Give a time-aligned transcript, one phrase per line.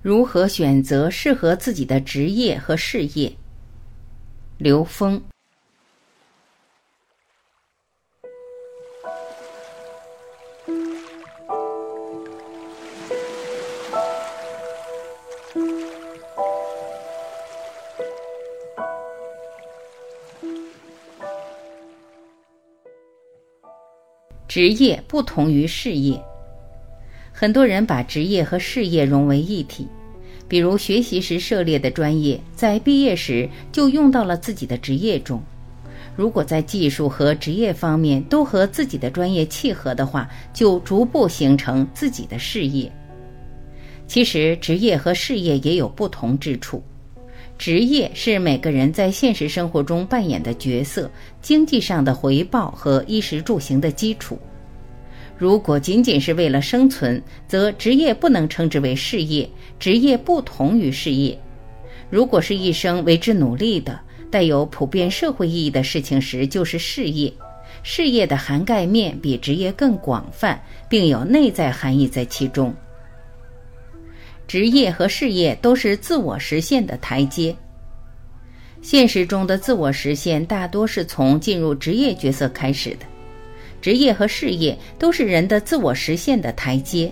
[0.00, 3.32] 如何选择适合自己的职业和事业？
[4.56, 5.20] 刘峰。
[24.46, 26.27] 职业不同于事业。
[27.40, 29.86] 很多人把职业和事业融为一体，
[30.48, 35.40] 比如学习时涉猎的专业，在毕业时就用到了自己的职业中。
[36.16, 42.90] 如果在技术和职业方面都和自己的专业契合的话，就逐步形成自己的事业。
[44.08, 46.82] 其实，职业和事业也有不同之处。
[47.56, 51.08] 职业是每个人在现实生活中扮演的角色，
[51.40, 54.36] 经济上的回报和衣食住行的基础。
[55.38, 59.48] 如果仅仅是为了生存，则职业不能称之为事业，
[59.78, 61.38] 职业不同于事业。
[62.10, 64.00] 如果是一生为之努力的、
[64.32, 67.32] 带有普遍社会意义的事情时，就是事业。
[67.84, 72.74] 事业的涵盖面比职业更广泛，并有内在含义在其中。
[74.48, 77.54] 职业和事业都是自我实现的台阶。
[78.82, 83.06] 现实中的自我实现大多是从进入职业角色开始的。
[83.80, 87.10] 职业和事业都是人的自我实现的台阶。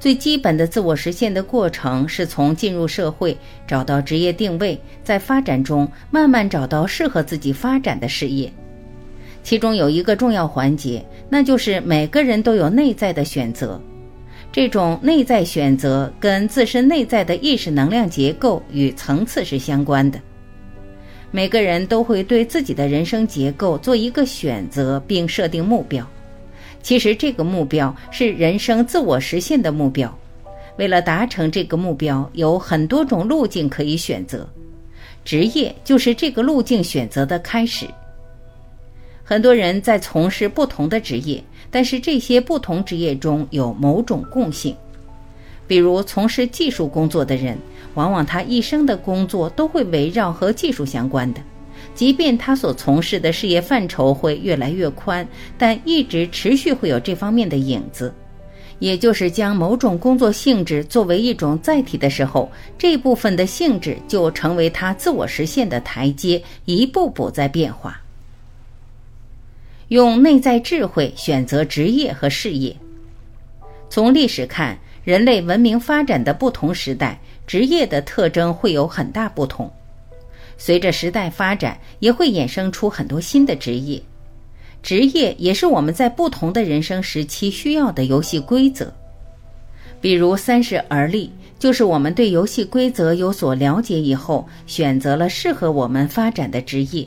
[0.00, 8.52] 最基本的自我实现的过程是从进入社会找到职业定位，在发展中慢慢找到适合自己发展的事业。
[9.42, 13.80] 其中有一个重要环节，那就是每个人都有内在的选择。
[14.52, 20.20] 这种内在选择跟自身内在的意识能量结构与层次是相关的。
[21.34, 26.08] 每个人都会对自己的人生结构做一个选择，并设定目标。
[26.80, 30.16] 其实，这个目标是人生自我实现的目标。
[30.76, 34.48] 为了达成这个目标，有很多种路径可以选择。
[35.24, 37.84] 职业就是这个路径选择的开始。
[39.24, 44.72] 很多人在从事不同的职业，但是这些不同职业中有某种共性。
[45.66, 47.58] 比如，从事技术工作的人。
[47.94, 51.40] 往往他一生的工作都会围绕和技术相关的，
[51.94, 55.24] 即便他所从事的事业范畴会越来越宽，
[55.56, 58.12] 但一直持续会有这方面的影子。
[58.80, 68.02] 也就是将某种工作性质作为一种载体的时候，这部分的性质就成为他自我实现的台阶，一步步在变化。
[69.86, 72.74] 用内在智慧选择职业和事业。
[73.88, 77.18] 从历史看，人类文明发展的不同时代。
[77.46, 79.70] 职业的特征会有很大不同，
[80.56, 84.02] 随着时代发展，也会衍生出很多新的职业。
[84.82, 88.90] 职业也是我们在不同的人生时期需要的游戏规则。
[90.00, 97.06] 比如三十而立，就是我们对游戏规则有所了解以后，选择了适合我们发展的职业。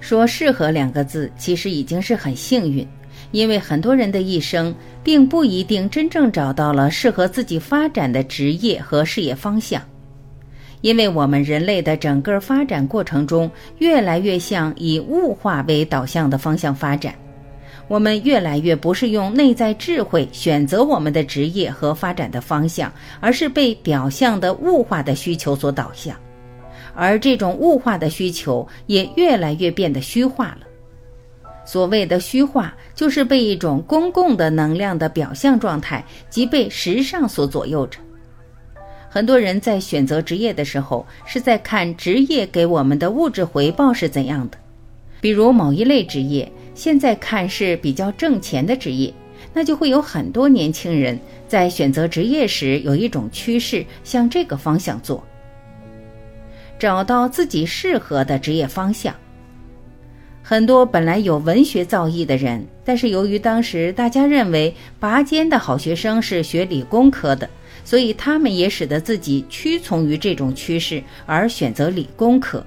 [0.00, 2.88] 说“适合”两个字，其实已经是很幸运。
[3.36, 4.74] 因为很多人的一生
[5.04, 9.82] 并不一定真正找到了适合自己发展的职业和事业方向，
[10.80, 17.14] 因为我们人类的整个发展过程中越来越向以物化为导向的方向发展，
[17.88, 26.16] 我们越来越不是用内在智慧选择我们的职业和发展的方向，而是被表象的物化的需求所导向，
[26.94, 30.65] 而这种物化的需求也越来越变得虚化了。
[31.66, 37.98] 所谓的虚化，就是被一种公共的能量的表象状态，即被时尚所左右着。
[39.10, 44.56] 很多人在选择职业的时候，是在看职业给我们的物质回报是怎样的。
[45.20, 49.12] 比如某一类职业，现在看是比较挣钱的职业，
[49.52, 55.24] 那就会有很多年轻人在选择职业时有一种趋势向这个方向做，
[56.78, 59.14] 找到自己适合的职业方向。
[60.48, 67.50] 很多本来有文学造诣的人，但是由于当时大家认为拔尖的好学生是学理工科的，
[67.84, 72.64] 所以他们也使得自己屈从于这种趋势而选择理工科。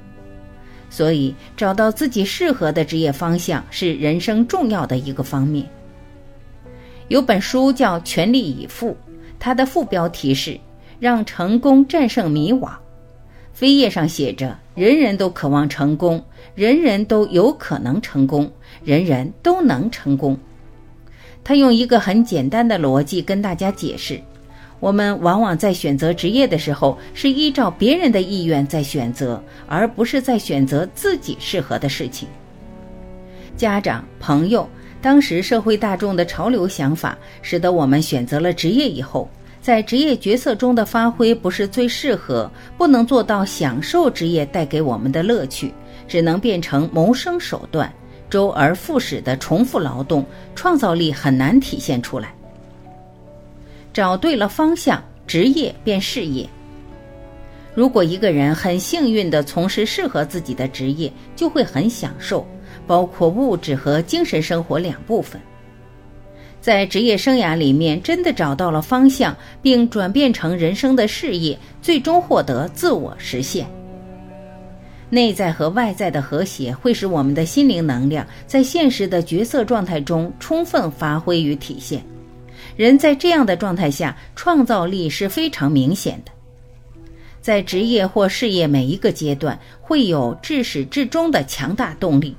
[0.90, 5.66] 所以，找到自己适合的职业方向是人生重要的一个方面。
[7.08, 8.90] 有本书叫《全力以赴》，
[9.40, 10.60] 它的副标题是
[11.00, 12.72] “让成功战胜迷惘”。
[13.60, 16.24] 扉页上写着：“人人都渴望成功，
[16.56, 18.50] 人人都有可能成功，
[18.86, 20.40] 人人都能成功。”
[21.44, 24.18] 他用一个很简单的逻辑跟大家解释：
[24.80, 32.30] 我们往往在选择职业的时候，是依照别人的意愿在选择，而不是在选择自己适合的事情。
[33.58, 34.70] 家长、朋友，
[35.02, 39.30] 当时社会大众的潮流想法，使得我们选择了职业以后。
[39.62, 45.74] 在职业角色中的发挥不是最适合，不能做到享受职业带给我们的乐趣，
[46.08, 47.92] 只能变成谋生手段，
[48.30, 50.26] 周而复始的重复劳动，
[50.56, 52.34] 创造力很难体现出来。
[53.92, 56.48] 找对了方向，职业变事业。
[57.76, 62.48] 如果一个人很幸运地从事适合自己的职业，就会很享受，
[62.88, 65.40] 包括物质和精神生活两部分。
[66.70, 73.66] 在职业生涯里面，真的找到了方向，并转变成人生的事业，最终获得自我实现。
[75.10, 82.06] 内在和外在的和谐，会使我们的心灵能量在现实的角色状态中充分发挥与体现。
[82.76, 86.32] 人在这样的状态下，创造力是非常明显的。
[87.42, 92.36] 在职业或事业每一个阶段，会有至始至终的强大动力。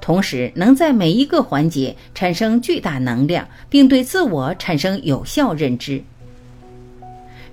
[0.00, 6.02] 同时，能在每一个环节产生巨大能量，并对自我产生有效认知。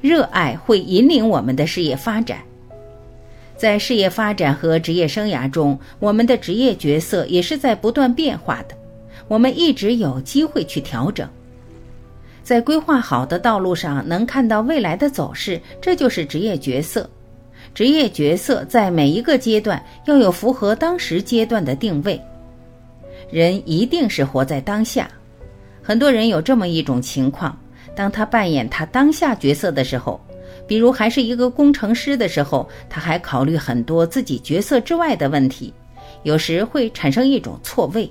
[0.01, 2.39] 热爱会引领我们的事业发展。
[3.57, 8.75] 在事业发展和职业生涯中，我们的职业角色也是在不断变化的。
[9.27, 11.27] 我们一直有机会去调整。
[12.41, 17.07] 在规划好的道路上，能看到未来的走势，这就是职业角色。
[17.75, 22.19] 职业角色在每一个阶段要有符合当时阶段的定位。
[23.31, 25.09] 人一定是活在当下。
[25.81, 27.57] 很多人有这么一种情况：
[27.95, 30.19] 当他扮演他当下角色的时候，
[30.67, 35.73] 比如还是一个工程师的时候，他还考虑很多自己角色之外的问题，
[36.23, 38.09] 有时会产生一种错位。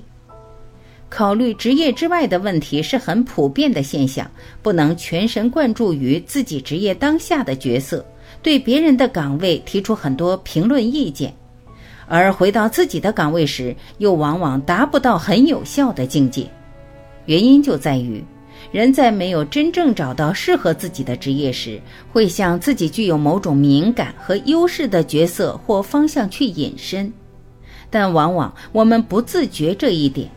[1.09, 4.31] 考虑职业之外的问题是很普遍的现象，
[4.61, 8.05] 不能全神贯注于自己职业当下的角色，
[8.43, 11.35] 对别人的岗位提出很多评论意见。
[12.09, 16.47] 而回到自己的岗位时，又往往达不到很有效的境界。
[17.27, 18.25] 原因就在于，
[18.73, 27.13] 人在没有真正找到适合自己的职业时，会向自己具有某种敏感和优势的角色或方向去引申。
[27.91, 30.29] 但往往我们不自觉这一点，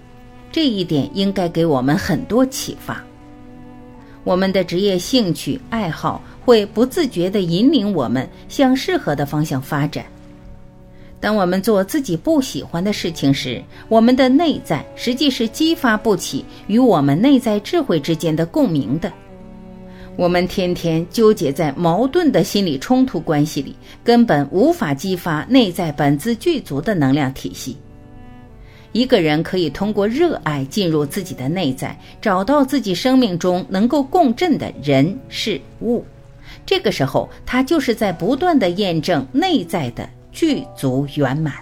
[0.51, 3.01] 这一点应该给我们很多启发。
[4.23, 10.05] 我们的职业兴趣爱好会不自觉地引领我们向适合的方向发展。
[11.21, 19.13] 当我们做自己不喜欢的事情时，我们的内在实际是激发不起与我们内在智慧之间的共鸣的。
[20.17, 27.77] 我们天天纠结在矛盾的心理冲突关系里，根本无法激发内在本自具足的能量体系。
[28.91, 36.03] 一个人可以通过热爱进入自己的内在，找到自己生命中能够共振的人事物。
[36.65, 40.09] 这个时候，他就是在不断的验证内在的。
[40.31, 41.53] 具足圆满。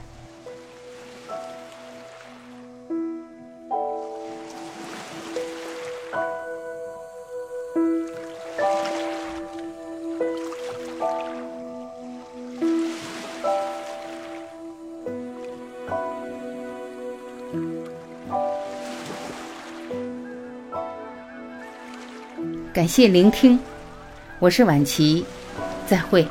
[22.71, 23.59] 感谢聆听，
[24.39, 25.25] 我是晚琪，
[25.85, 26.25] 再会。